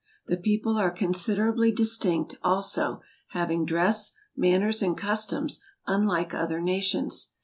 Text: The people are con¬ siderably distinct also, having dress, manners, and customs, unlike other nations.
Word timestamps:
The 0.25 0.35
people 0.37 0.77
are 0.77 0.89
con¬ 0.91 1.09
siderably 1.13 1.75
distinct 1.75 2.35
also, 2.43 3.01
having 3.33 3.65
dress, 3.67 4.13
manners, 4.35 4.81
and 4.81 4.97
customs, 4.97 5.61
unlike 5.85 6.33
other 6.33 6.59
nations. 6.59 7.27